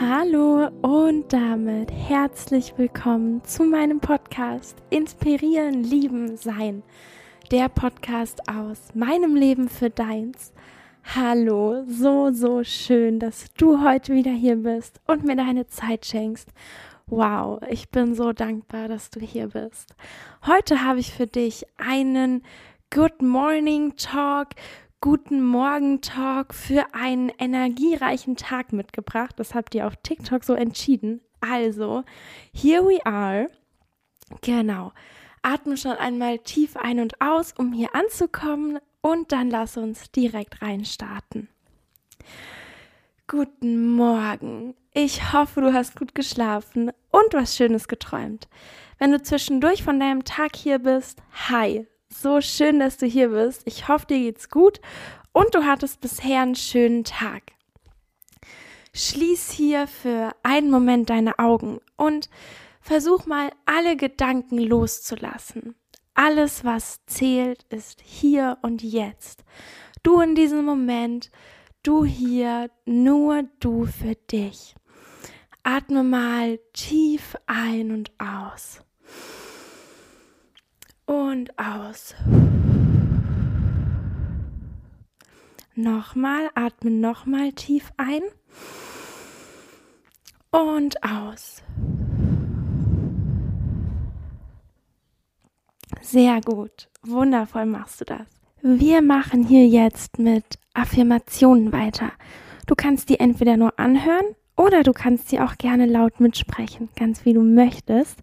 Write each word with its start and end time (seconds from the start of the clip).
Hallo 0.00 0.68
und 0.80 1.30
damit 1.30 1.90
herzlich 1.92 2.72
willkommen 2.78 3.44
zu 3.44 3.64
meinem 3.64 4.00
Podcast 4.00 4.78
Inspirieren, 4.88 5.84
Lieben, 5.84 6.38
Sein. 6.38 6.82
Der 7.50 7.68
Podcast 7.68 8.48
aus 8.48 8.94
meinem 8.94 9.36
Leben 9.36 9.68
für 9.68 9.90
deins. 9.90 10.54
Hallo, 11.04 11.84
so, 11.86 12.32
so 12.32 12.64
schön, 12.64 13.18
dass 13.18 13.52
du 13.58 13.84
heute 13.84 14.14
wieder 14.14 14.30
hier 14.30 14.56
bist 14.56 15.02
und 15.06 15.26
mir 15.26 15.36
deine 15.36 15.66
Zeit 15.66 16.06
schenkst. 16.06 16.48
Wow, 17.06 17.60
ich 17.68 17.90
bin 17.90 18.14
so 18.14 18.32
dankbar, 18.32 18.88
dass 18.88 19.10
du 19.10 19.20
hier 19.20 19.48
bist. 19.48 19.94
Heute 20.46 20.82
habe 20.82 21.00
ich 21.00 21.12
für 21.12 21.26
dich 21.26 21.66
einen 21.76 22.42
Good 22.88 23.20
Morning 23.20 23.96
Talk, 23.96 24.48
Guten 25.02 25.42
Morgen 25.42 26.02
Talk 26.02 26.52
für 26.52 26.84
einen 26.92 27.32
energiereichen 27.38 28.36
Tag 28.36 28.74
mitgebracht. 28.74 29.34
Das 29.38 29.54
habt 29.54 29.74
ihr 29.74 29.86
auf 29.86 29.96
TikTok 30.02 30.44
so 30.44 30.52
entschieden. 30.52 31.22
Also, 31.40 32.04
here 32.52 32.84
we 32.84 32.98
are. 33.06 33.48
Genau. 34.42 34.92
Atme 35.40 35.78
schon 35.78 35.92
einmal 35.92 36.40
tief 36.40 36.76
ein 36.76 37.00
und 37.00 37.18
aus, 37.18 37.54
um 37.56 37.72
hier 37.72 37.94
anzukommen 37.94 38.78
und 39.00 39.32
dann 39.32 39.48
lass 39.48 39.78
uns 39.78 40.10
direkt 40.10 40.60
reinstarten. 40.60 41.48
Guten 43.26 43.92
Morgen. 43.92 44.74
Ich 44.92 45.32
hoffe, 45.32 45.62
du 45.62 45.72
hast 45.72 45.96
gut 45.98 46.14
geschlafen 46.14 46.92
und 47.10 47.32
was 47.32 47.56
Schönes 47.56 47.88
geträumt. 47.88 48.50
Wenn 48.98 49.12
du 49.12 49.22
zwischendurch 49.22 49.82
von 49.82 49.98
deinem 49.98 50.24
Tag 50.24 50.56
hier 50.56 50.78
bist, 50.78 51.22
hi, 51.48 51.86
so 52.12 52.40
schön, 52.40 52.80
dass 52.80 52.96
du 52.96 53.06
hier 53.06 53.28
bist. 53.28 53.62
Ich 53.64 53.88
hoffe, 53.88 54.06
dir 54.06 54.18
geht's 54.18 54.48
gut 54.48 54.80
und 55.32 55.54
du 55.54 55.64
hattest 55.64 56.00
bisher 56.00 56.42
einen 56.42 56.54
schönen 56.54 57.04
Tag. 57.04 57.52
Schließ 58.92 59.52
hier 59.52 59.86
für 59.86 60.32
einen 60.42 60.70
Moment 60.70 61.10
deine 61.10 61.38
Augen 61.38 61.78
und 61.96 62.28
versuch 62.80 63.26
mal 63.26 63.50
alle 63.64 63.96
Gedanken 63.96 64.58
loszulassen. 64.58 65.76
Alles, 66.14 66.64
was 66.64 67.00
zählt, 67.06 67.64
ist 67.70 68.00
hier 68.02 68.58
und 68.62 68.82
jetzt. 68.82 69.44
Du 70.02 70.20
in 70.20 70.34
diesem 70.34 70.64
Moment, 70.64 71.30
du 71.82 72.04
hier, 72.04 72.70
nur 72.84 73.44
du 73.60 73.86
für 73.86 74.16
dich. 74.30 74.74
Atme 75.62 76.02
mal 76.02 76.58
tief 76.72 77.36
ein 77.46 77.92
und 77.92 78.10
aus 78.18 78.80
und 81.10 81.58
aus. 81.58 82.14
Nochmal, 85.74 86.50
atme 86.54 86.92
nochmal 86.92 87.50
tief 87.52 87.90
ein 87.96 88.20
und 90.52 91.02
aus. 91.02 91.64
Sehr 96.00 96.40
gut, 96.42 96.88
wundervoll 97.02 97.66
machst 97.66 98.02
du 98.02 98.04
das. 98.04 98.28
Wir 98.62 99.02
machen 99.02 99.44
hier 99.44 99.66
jetzt 99.66 100.20
mit 100.20 100.60
Affirmationen 100.74 101.72
weiter. 101.72 102.12
Du 102.66 102.76
kannst 102.76 103.08
die 103.08 103.18
entweder 103.18 103.56
nur 103.56 103.80
anhören 103.80 104.36
oder 104.56 104.84
du 104.84 104.92
kannst 104.92 105.28
sie 105.28 105.40
auch 105.40 105.56
gerne 105.58 105.86
laut 105.86 106.20
mitsprechen, 106.20 106.88
ganz 106.94 107.24
wie 107.24 107.32
du 107.32 107.42
möchtest. 107.42 108.22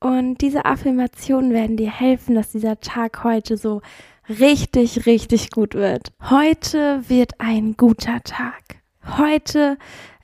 Und 0.00 0.40
diese 0.40 0.64
Affirmationen 0.64 1.52
werden 1.52 1.76
dir 1.76 1.90
helfen, 1.90 2.34
dass 2.34 2.52
dieser 2.52 2.80
Tag 2.80 3.24
heute 3.24 3.56
so 3.56 3.82
richtig, 4.28 5.06
richtig 5.06 5.50
gut 5.50 5.74
wird. 5.74 6.12
Heute 6.30 7.08
wird 7.08 7.40
ein 7.40 7.76
guter 7.76 8.22
Tag. 8.22 8.82
Heute 9.16 9.76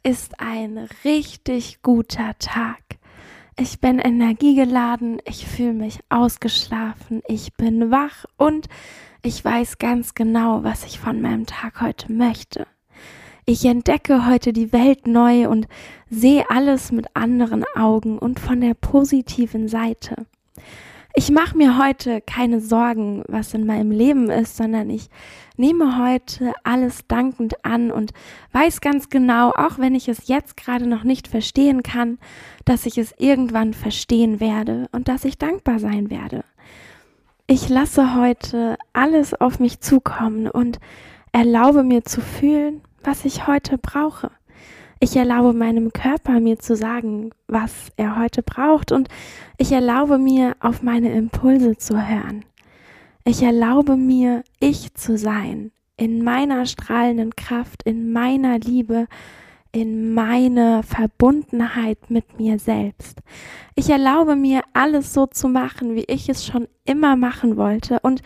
ist 0.03 0.39
ein 0.39 0.89
richtig 1.05 1.83
guter 1.83 2.39
Tag. 2.39 2.79
Ich 3.59 3.81
bin 3.81 3.99
energiegeladen, 3.99 5.21
ich 5.25 5.47
fühle 5.47 5.73
mich 5.73 6.01
ausgeschlafen, 6.09 7.23
ich 7.27 7.55
bin 7.55 7.91
wach 7.91 8.25
und 8.37 8.69
ich 9.23 9.45
weiß 9.45 9.79
ganz 9.79 10.15
genau, 10.15 10.65
was 10.65 10.85
ich 10.85 10.99
von 10.99 11.23
meinem 11.23 11.47
Tag 11.47 11.81
heute 11.81 12.13
möchte. 12.13 12.67
Ich 13.47 13.67
entdecke 13.67 14.27
heute 14.27 14.55
die 14.55 14.73
Welt 14.73 15.07
neu 15.07 15.49
und 15.49 15.69
sehe 16.09 16.49
alles 16.49 16.93
mit 16.93 17.09
anderen 17.13 17.63
Augen 17.77 18.19
und 18.19 18.41
von 18.41 18.63
der 18.63 18.73
positiven 18.73 19.69
Seite. 19.69 20.25
Ich 21.15 21.31
mache 21.31 21.57
mir 21.57 21.79
heute 21.79 22.23
keine 22.23 22.61
Sorgen, 22.61 23.23
was 23.29 23.53
in 23.53 23.67
meinem 23.67 23.91
Leben 23.91 24.31
ist, 24.31 24.57
sondern 24.57 24.89
ich 24.89 25.11
nehme 25.59 26.03
heute 26.03 26.55
alles 26.65 27.07
dankend 27.07 27.63
an 27.67 27.91
und 27.91 28.13
weiß 28.53 28.81
ganz 28.81 29.11
genau, 29.11 29.51
auch 29.51 29.79
wenn 29.79 29.95
ich 29.95 30.09
es 30.09 30.27
jetzt 30.27 30.57
gerade 30.57 30.87
noch 30.87 31.05
nicht 31.05 31.29
verstehen 31.29 31.83
kann, 31.83 32.19
dass 32.65 32.87
ich 32.87 32.97
es 32.97 33.15
irgendwann 33.19 33.75
verstehen 33.75 34.41
werde 34.41 34.89
und 34.91 35.07
dass 35.07 35.27
ich 35.27 35.37
dankbar 35.37 35.79
sein 35.79 36.09
werde. 36.09 36.45
Ich 37.47 37.69
lasse 37.69 38.17
heute 38.17 38.79
alles 38.95 39.35
auf 39.35 39.61
mich 39.61 39.81
zukommen 39.81 40.49
und 40.49 40.81
erlaube 41.31 41.85
mir 41.85 42.05
zu 42.05 42.23
fühlen, 42.23 42.81
was 43.05 43.25
ich 43.25 43.47
heute 43.47 43.79
brauche. 43.79 44.31
Ich 44.99 45.17
erlaube 45.17 45.53
meinem 45.53 45.93
Körper 45.93 46.41
mir 46.41 46.59
zu 46.59 46.77
sagen, 46.77 47.31
was 47.47 47.93
er 47.97 48.19
heute 48.19 48.43
braucht 48.43 48.91
und 48.91 49.09
ich 49.59 49.71
erlaube 49.71 50.19
mir, 50.19 50.57
auf 50.61 50.83
meine 50.83 51.13
Impulse 51.13 51.77
zu 51.77 52.09
hören. 52.09 52.45
Ich 53.25 53.43
erlaube 53.43 53.97
mir, 53.97 54.43
ich 54.61 54.95
zu 54.95 55.19
sein, 55.19 55.73
in 55.97 56.25
meiner 56.25 56.67
strahlenden 56.67 57.37
Kraft, 57.37 57.83
in 57.85 58.13
meiner 58.13 58.59
Liebe, 58.59 59.07
in 59.73 60.15
meiner 60.15 60.83
Verbundenheit 60.83 62.11
mit 62.11 62.39
mir 62.39 62.59
selbst. 62.59 63.19
Ich 63.75 63.91
erlaube 63.91 64.37
mir, 64.37 64.63
alles 64.73 65.13
so 65.13 65.27
zu 65.27 65.49
machen, 65.49 65.97
wie 65.97 66.05
ich 66.05 66.29
es 66.29 66.47
schon 66.47 66.69
immer 66.85 67.17
machen 67.17 67.57
wollte 67.57 68.01
und 68.01 68.23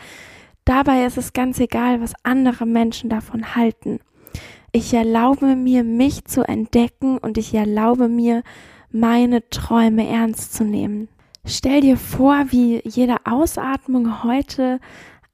dabei 0.64 1.06
ist 1.06 1.16
es 1.16 1.32
ganz 1.32 1.58
egal, 1.58 2.00
was 2.00 2.12
andere 2.22 2.66
Menschen 2.66 3.08
davon 3.10 3.56
halten. 3.56 3.98
Ich 4.72 4.92
erlaube 4.92 5.56
mir, 5.56 5.82
mich 5.82 6.24
zu 6.26 6.46
entdecken 6.46 7.18
und 7.18 7.38
ich 7.38 7.54
erlaube 7.54 8.08
mir, 8.08 8.42
meine 8.90 9.48
Träume 9.48 10.06
ernst 10.06 10.54
zu 10.54 10.64
nehmen. 10.64 11.08
Stell 11.46 11.80
dir 11.80 11.96
vor, 11.96 12.46
wie 12.50 12.82
jede 12.84 13.16
Ausatmung 13.24 14.22
heute 14.22 14.80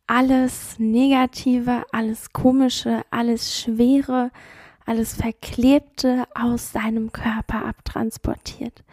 alles 0.06 0.78
Negative, 0.78 1.84
alles 1.91 2.33
Komische, 2.33 3.03
alles 3.11 3.59
Schwere, 3.59 4.31
alles 4.87 5.15
Verklebte 5.15 6.25
aus 6.34 6.72
deinem 6.72 7.11
Körper 7.11 7.65
abtransportiert. 7.65 8.84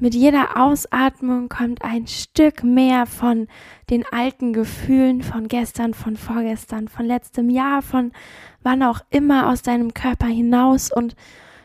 Mit 0.00 0.14
jeder 0.14 0.56
Ausatmung 0.56 1.48
kommt 1.48 1.82
ein 1.82 2.06
Stück 2.06 2.64
mehr 2.64 3.06
von 3.06 3.46
den 3.90 4.04
alten 4.10 4.52
Gefühlen 4.52 5.22
von 5.22 5.48
gestern, 5.48 5.94
von 5.94 6.16
vorgestern, 6.16 6.88
von 6.88 7.06
letztem 7.06 7.50
Jahr, 7.50 7.82
von 7.82 8.12
wann 8.62 8.82
auch 8.82 9.00
immer 9.10 9.48
aus 9.48 9.62
deinem 9.62 9.94
Körper 9.94 10.26
hinaus 10.26 10.90
und 10.92 11.14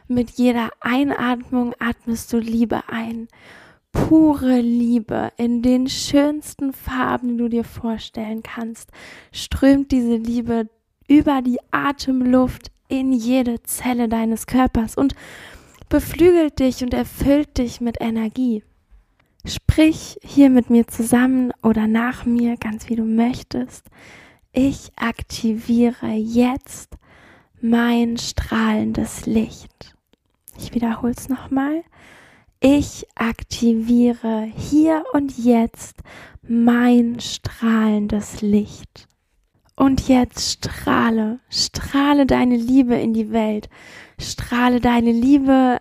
mit 0.07 0.31
jeder 0.31 0.69
Einatmung 0.79 1.73
atmest 1.79 2.31
du 2.31 2.37
Liebe 2.37 2.81
ein. 2.87 3.27
Pure 3.91 4.61
Liebe 4.61 5.31
in 5.37 5.61
den 5.61 5.87
schönsten 5.87 6.71
Farben, 6.71 7.29
die 7.29 7.37
du 7.37 7.49
dir 7.49 7.63
vorstellen 7.63 8.43
kannst, 8.43 8.91
strömt 9.31 9.91
diese 9.91 10.15
Liebe 10.15 10.69
über 11.07 11.41
die 11.41 11.59
Atemluft 11.71 12.71
in 12.87 13.11
jede 13.11 13.63
Zelle 13.63 14.07
deines 14.07 14.47
Körpers 14.47 14.95
und 14.95 15.13
beflügelt 15.89 16.59
dich 16.59 16.83
und 16.83 16.93
erfüllt 16.93 17.57
dich 17.57 17.81
mit 17.81 17.97
Energie. 18.01 18.63
Sprich 19.45 20.19
hier 20.23 20.49
mit 20.49 20.69
mir 20.69 20.87
zusammen 20.87 21.53
oder 21.63 21.87
nach 21.87 22.25
mir, 22.25 22.57
ganz 22.57 22.89
wie 22.89 22.95
du 22.95 23.03
möchtest. 23.03 23.85
Ich 24.51 24.91
aktiviere 24.95 26.11
jetzt 26.11 26.97
mein 27.61 28.17
strahlendes 28.17 29.25
Licht. 29.25 29.95
Ich 30.57 30.73
wiederhole 30.73 31.13
es 31.15 31.29
nochmal. 31.29 31.83
Ich 32.59 33.05
aktiviere 33.15 34.51
hier 34.55 35.03
und 35.13 35.37
jetzt 35.37 35.97
mein 36.41 37.19
strahlendes 37.19 38.41
Licht. 38.41 39.07
Und 39.77 40.07
jetzt 40.07 40.65
strahle, 40.65 41.39
strahle 41.49 42.25
deine 42.25 42.57
Liebe 42.57 42.95
in 42.95 43.13
die 43.13 43.31
Welt, 43.31 43.69
strahle 44.19 44.81
deine 44.81 45.11
Liebe 45.11 45.79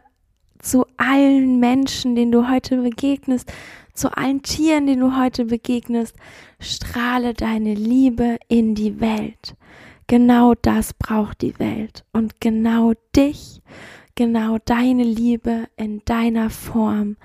zu 0.59 0.85
allen 0.99 1.59
Menschen, 1.61 2.15
denen 2.15 2.31
du 2.31 2.49
heute 2.49 2.77
begegnest, 2.83 3.51
zu 3.95 4.15
allen 4.15 4.43
Tieren, 4.43 4.87
denen 4.87 5.01
du 5.01 5.17
heute 5.17 5.47
begegnest. 5.47 6.15
Strahle 6.61 7.33
deine 7.33 7.73
Liebe 7.73 8.37
in 8.49 8.75
die 8.75 9.01
Welt. 9.01 9.57
Genau 10.09 10.55
das 10.55 10.93
braucht 10.93 11.41
die 11.41 11.59
Welt. 11.59 12.05
Und 12.13 12.39
genau 12.39 12.93
dich, 13.17 13.63
genau 14.15 14.59
deine 14.67 15.05
Liebe 15.05 15.69
in 15.77 16.03
deiner 16.05 16.51
Form 16.51 17.17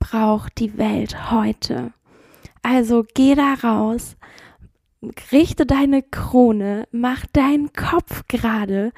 braucht 0.00 0.58
die 0.58 0.76
Welt 0.76 1.30
heute. 1.30 1.92
Also 2.62 3.04
geh 3.14 3.36
da 3.36 3.54
raus, 3.54 4.16
richte 5.32 5.66
deine 5.66 6.02
Krone, 6.02 6.86
mach 6.90 7.26
deinen 7.26 7.72
Kopf 7.72 8.24
gerade 8.28 8.92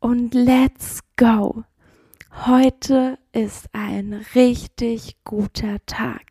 und 0.00 0.34
let's 0.34 1.00
go. 1.16 1.64
Heute 2.46 3.18
ist 3.32 3.68
ein 3.72 4.24
richtig 4.34 5.16
guter 5.24 5.78
Tag. 5.86 6.22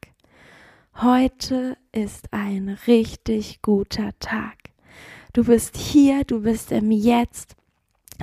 Heute 0.96 1.78
ist 1.92 2.32
ein 2.32 2.78
richtig 2.88 3.62
guter 3.62 4.12
Tag. 4.20 4.56
Du 5.34 5.44
bist 5.44 5.78
hier, 5.78 6.24
du 6.24 6.42
bist 6.42 6.72
im 6.72 6.92
Jetzt. 6.92 7.56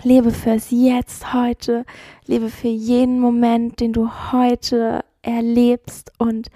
Lebe 0.03 0.33
fürs 0.33 0.71
Jetzt 0.71 1.33
heute. 1.33 1.85
Lebe 2.27 2.49
für 2.49 2.69
jeden 2.69 3.21
Moment, 3.21 3.81
den 3.81 3.93
du 3.93 4.11
heute 4.33 5.05
erlebst 5.23 6.13
und 6.19 6.49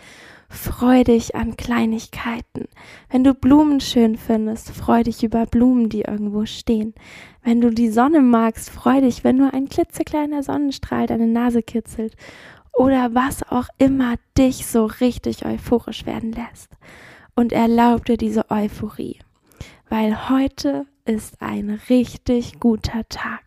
freu 0.48 1.04
dich 1.04 1.34
an 1.34 1.56
Kleinigkeiten. 1.56 2.68
Wenn 3.10 3.24
du 3.24 3.34
Blumen 3.34 3.80
schön 3.80 4.16
findest, 4.16 4.70
freu 4.70 5.02
dich 5.02 5.22
über 5.22 5.46
Blumen, 5.46 5.88
die 5.88 6.02
irgendwo 6.02 6.46
stehen. 6.46 6.94
Wenn 7.42 7.60
du 7.60 7.70
die 7.70 7.90
Sonne 7.90 8.20
magst, 8.20 8.70
freu 8.70 9.00
dich, 9.00 9.24
wenn 9.24 9.36
nur 9.36 9.52
ein 9.52 9.68
klitzekleiner 9.68 10.42
Sonnenstrahl 10.42 11.06
deine 11.06 11.26
Nase 11.26 11.62
kitzelt 11.62 12.16
oder 12.72 13.14
was 13.14 13.42
auch 13.50 13.68
immer 13.78 14.14
dich 14.36 14.66
so 14.66 14.86
richtig 14.86 15.44
euphorisch 15.44 16.06
werden 16.06 16.32
lässt. 16.32 16.70
Und 17.34 17.52
erlaub 17.52 18.04
dir 18.04 18.16
diese 18.16 18.50
Euphorie, 18.50 19.18
weil 19.88 20.28
heute 20.28 20.86
ist 21.04 21.40
ein 21.40 21.80
richtig 21.88 22.58
guter 22.58 23.08
Tag. 23.08 23.44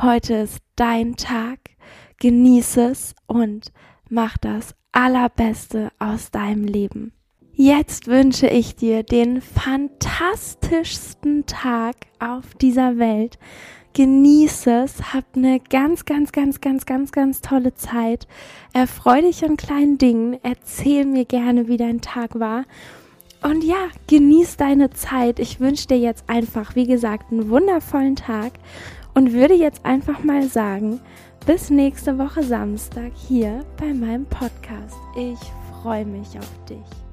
Heute 0.00 0.34
ist 0.34 0.58
dein 0.76 1.16
Tag, 1.16 1.58
genieße 2.18 2.90
es 2.90 3.14
und 3.26 3.72
mach 4.08 4.38
das 4.38 4.74
Allerbeste 4.92 5.90
aus 5.98 6.30
deinem 6.30 6.64
Leben. 6.64 7.12
Jetzt 7.52 8.06
wünsche 8.06 8.48
ich 8.48 8.76
dir 8.76 9.02
den 9.02 9.40
fantastischsten 9.40 11.46
Tag 11.46 11.96
auf 12.18 12.54
dieser 12.60 12.98
Welt 12.98 13.38
genieße 13.96 14.82
es, 14.84 15.14
hab 15.14 15.24
eine 15.34 15.58
ganz, 15.58 16.04
ganz, 16.04 16.30
ganz, 16.30 16.60
ganz, 16.60 16.84
ganz, 16.84 17.12
ganz 17.12 17.40
tolle 17.40 17.72
Zeit. 17.72 18.28
Erfreu 18.74 19.22
dich 19.22 19.42
an 19.42 19.56
kleinen 19.56 19.96
Dingen, 19.96 20.36
erzähl 20.42 21.06
mir 21.06 21.24
gerne, 21.24 21.66
wie 21.66 21.78
dein 21.78 22.02
Tag 22.02 22.38
war. 22.38 22.64
Und 23.42 23.64
ja, 23.64 23.88
genieß 24.06 24.58
deine 24.58 24.90
Zeit. 24.90 25.38
Ich 25.38 25.60
wünsche 25.60 25.86
dir 25.86 25.98
jetzt 25.98 26.28
einfach, 26.28 26.74
wie 26.74 26.86
gesagt, 26.86 27.32
einen 27.32 27.48
wundervollen 27.48 28.16
Tag 28.16 28.52
und 29.16 29.32
würde 29.32 29.54
jetzt 29.54 29.84
einfach 29.84 30.22
mal 30.22 30.42
sagen, 30.46 31.00
bis 31.46 31.70
nächste 31.70 32.18
Woche 32.18 32.42
Samstag 32.42 33.12
hier 33.14 33.64
bei 33.78 33.94
meinem 33.94 34.26
Podcast. 34.26 34.94
Ich 35.16 35.38
freue 35.82 36.04
mich 36.04 36.38
auf 36.38 36.64
dich. 36.68 37.05